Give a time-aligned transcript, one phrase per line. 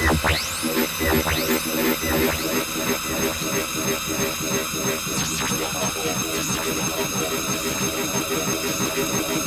[0.00, 0.40] Thank
[9.30, 9.39] you.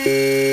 [0.00, 0.49] Música